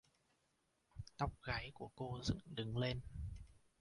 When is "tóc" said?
1.17-1.31